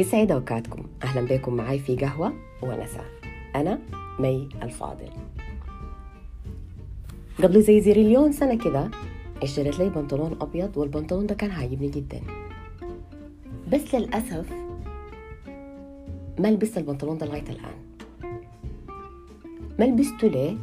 [0.00, 0.82] يسعد أوقاتكم.
[1.02, 3.00] أهلا بكم معي في قهوة ونسى
[3.56, 3.78] أنا
[4.18, 5.08] مي الفاضل.
[7.42, 8.90] قبل زي زيريليون سنة كده
[9.42, 12.20] اشتريت لي بنطلون أبيض والبنطلون ده كان عاجبني جدا.
[13.72, 14.52] بس للأسف
[16.38, 17.76] ما لبست البنطلون ده لغاية الآن.
[19.78, 20.56] ما لبسته ليه؟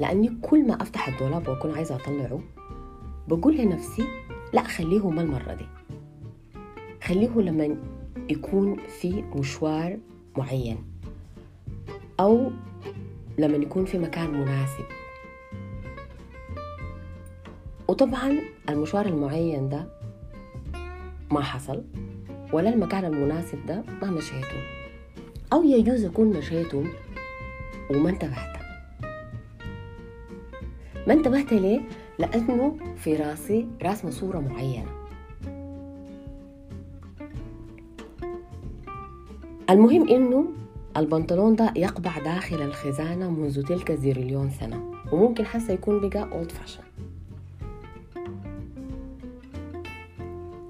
[0.00, 2.40] لأني كل ما أفتح الدولاب وأكون عايزة أطلعه
[3.28, 4.04] بقول لنفسي
[4.52, 5.66] لا خليه ما المرة دي.
[7.02, 7.76] خليه لما
[8.30, 9.98] يكون في مشوار
[10.36, 10.84] معين.
[12.20, 12.50] أو
[13.38, 14.84] لما يكون في مكان مناسب.
[17.88, 19.86] وطبعا المشوار المعين ده
[21.30, 21.84] ما حصل
[22.52, 24.56] ولا المكان المناسب ده ما مشيته.
[25.52, 26.84] أو يجوز أكون مشيته
[27.90, 28.56] وما انتبهت.
[31.06, 31.80] ما انتبهت ليه؟
[32.18, 35.01] لأنه في راسي راسمة صورة معينة.
[39.72, 40.44] المهم إنه
[40.96, 46.50] البنطلون ده يقبع داخل الخزانة منذ تلك ال zillion سنة وممكن حتى يكون بقى old
[46.52, 46.82] fashion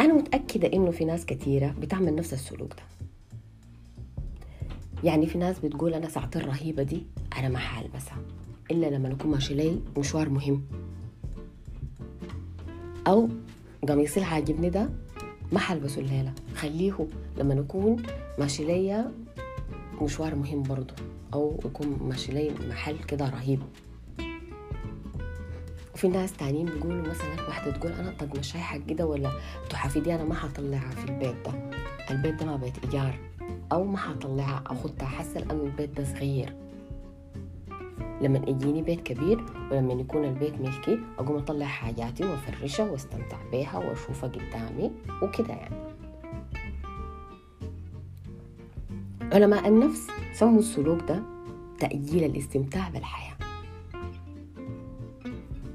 [0.00, 2.82] أنا متأكدة إنه في ناس كثيرة بتعمل نفس السلوك ده.
[5.04, 7.06] يعني في ناس بتقول أنا ساعتي الرهيبة دي
[7.38, 8.18] أنا ما حالبسها
[8.70, 10.62] إلا لما أكون ماشي لي مشوار مهم.
[13.06, 13.28] أو
[13.88, 14.88] قميصي اللي عاجبني ده
[15.52, 17.06] ما حلبسه الليلة خليه
[17.38, 18.02] لما نكون
[18.38, 19.12] ماشي ليا
[20.02, 20.94] مشوار مهم برضو
[21.34, 23.60] أو يكون ماشي لي محل كده رهيب.
[25.94, 29.30] وفي ناس تانيين بيقولوا مثلا واحدة تقول أنا طب مش رايحة كده ولا
[29.70, 31.52] تحفي دي أنا ما حطلعها في البيت ده.
[32.10, 33.18] البيت ده ما بيت إيجار.
[33.72, 36.54] أو ما حطلعها أخدها حاسة لأنه البيت ده صغير.
[38.22, 44.28] لما يجيني بيت كبير ولما يكون البيت ملكي أقوم أطلع حاجاتي وأفرشها وأستمتع بيها وأشوفها
[44.30, 44.90] قدامي
[45.22, 45.76] وكده يعني.
[49.32, 51.22] علماء النفس سموا السلوك ده
[51.78, 53.36] تأجيل الاستمتاع بالحياة.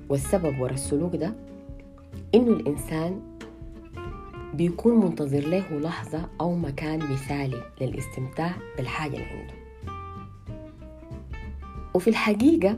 [0.10, 1.34] والسبب ورا السلوك ده
[2.36, 3.22] إنه الإنسان
[4.54, 9.67] بيكون منتظر له لحظة أو مكان مثالي للاستمتاع بالحاجة اللي عنده.
[11.94, 12.78] وفي الحقيقة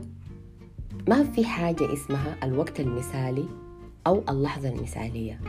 [1.08, 3.48] ما في حاجة اسمها الوقت المثالي
[4.06, 5.40] أو اللحظة المثالية.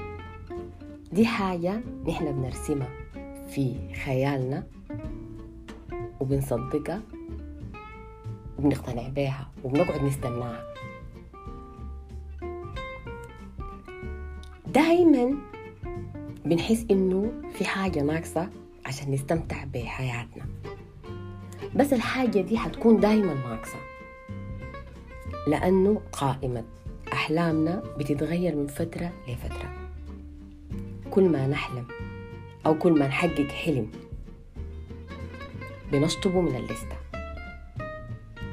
[1.11, 2.89] دي حاجة نحن بنرسمها
[3.49, 4.63] في خيالنا
[6.19, 7.01] وبنصدقها
[8.59, 10.63] وبنقتنع بيها وبنقعد نستناها.
[14.67, 15.35] دايما
[16.45, 18.49] بنحس إنه في حاجة ناقصة
[18.85, 20.45] عشان نستمتع بحياتنا.
[21.75, 23.77] بس الحاجة دي حتكون دايما ناقصة.
[25.47, 26.63] لأنه قائمة
[27.13, 29.73] أحلامنا بتتغير من فترة لفترة.
[31.11, 31.85] كل ما نحلم
[32.65, 33.91] أو كل ما نحقق حلم
[35.91, 36.95] بنشطبه من الليستة.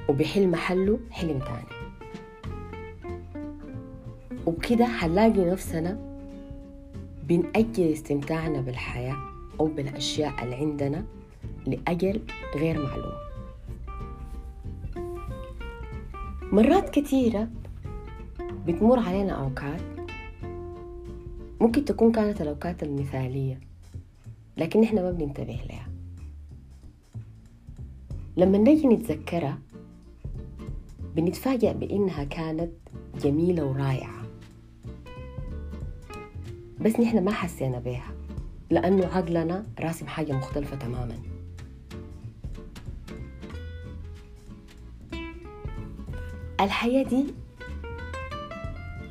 [0.08, 1.78] وبحل محله حلم تاني.
[4.46, 5.98] وبكده حنلاقي نفسنا
[7.22, 9.16] بنأجل استمتاعنا بالحياة
[9.60, 11.04] أو بالأشياء اللي عندنا
[11.71, 12.21] لأجل
[12.56, 13.19] غير معلوم.
[16.53, 17.49] مرات كثيرة
[18.67, 19.81] بتمر علينا أوقات
[21.61, 23.61] ممكن تكون كانت الأوقات المثالية
[24.56, 25.89] لكن إحنا ما بننتبه لها.
[28.37, 29.59] لما نجي نتذكرها
[31.17, 32.71] بنتفاجأ بإنها كانت
[33.23, 34.23] جميلة ورائعة.
[36.81, 38.12] بس نحن ما حسينا بيها
[38.71, 41.28] لأنه عقلنا راسم حاجة مختلفة تماماً.
[46.60, 47.24] الحياة دي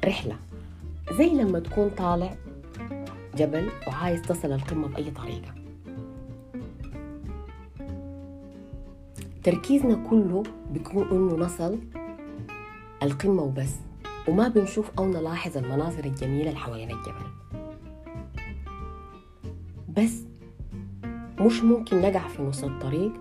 [0.05, 0.35] رحلة.
[1.11, 2.35] زي لما تكون طالع
[3.35, 5.53] جبل وعايز تصل القمة بأي طريقة.
[9.43, 11.79] تركيزنا كله بيكون إنه نصل
[13.03, 13.75] القمة وبس
[14.27, 17.27] وما بنشوف أو نلاحظ المناظر الجميلة اللي حوالين الجبل.
[19.97, 20.23] بس
[21.39, 23.13] مش ممكن نقع في نص الطريق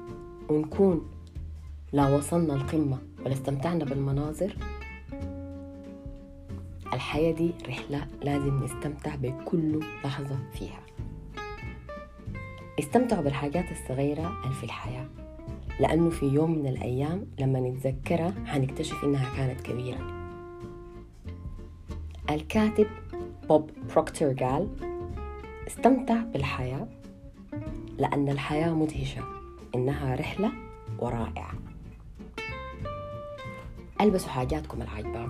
[0.48, 1.10] ونكون
[1.92, 2.98] لا وصلنا القمة.
[3.26, 4.56] ولا استمتعنا بالمناظر.
[6.92, 10.80] الحياة دي رحلة لازم نستمتع بكل لحظة فيها.
[12.78, 15.06] استمتعوا بالحاجات الصغيرة اللي في الحياة
[15.80, 20.30] لأنه في يوم من الأيام لما نتذكرها حنكتشف إنها كانت كبيرة.
[22.30, 22.86] الكاتب
[23.48, 24.68] بوب بروكتر قال
[25.66, 26.88] استمتع بالحياة
[27.98, 29.22] لأن الحياة مدهشة
[29.74, 30.52] إنها رحلة
[30.98, 31.75] ورائعة.
[34.00, 35.28] ألبسوا حاجاتكم اللي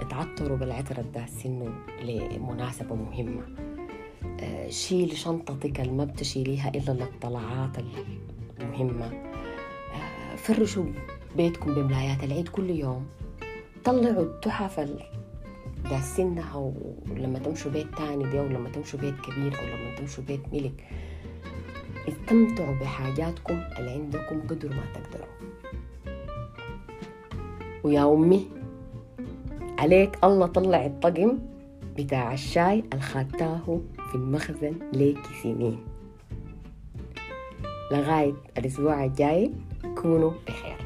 [0.00, 3.42] اتعطروا بالعطر الداسينه لمناسبة مهمة.
[4.40, 7.76] آه، شيل شنطتك اللي ما بتشيليها إلا للطلعات
[8.60, 9.06] المهمة.
[9.06, 10.84] آه، فرشوا
[11.36, 13.06] بيتكم بملايات العيد كل يوم.
[13.84, 14.88] طلعوا التحف
[15.90, 16.72] داسينها
[17.10, 20.84] ولما تمشوا بيت تاني دي ولما تمشوا بيت كبير أو لما تمشوا بيت ملك.
[22.08, 25.28] استمتعوا بحاجاتكم اللي عندكم قدر ما تقدروا.
[27.88, 28.46] ويا أمي
[29.78, 31.38] عليك الله طلع الطقم
[31.96, 35.78] بتاع الشاي الخاتاه في المخزن ليكي سنين.
[37.92, 39.52] لغاية الأسبوع الجاي
[40.02, 40.77] كونوا بخير.